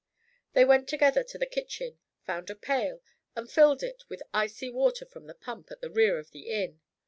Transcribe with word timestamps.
They 0.53 0.65
went 0.65 0.89
together 0.89 1.23
to 1.25 1.37
the 1.37 1.45
kitchen, 1.45 1.99
found 2.25 2.49
a 2.49 2.55
pail, 2.55 3.03
and 3.35 3.47
filled 3.47 3.83
it 3.83 4.01
with 4.09 4.23
icy 4.33 4.71
water 4.71 5.05
from 5.05 5.27
the 5.27 5.35
pump 5.35 5.69
at 5.69 5.81
the 5.81 5.91
rear 5.91 6.17
of 6.17 6.31
the 6.31 6.49
inn. 6.49 6.81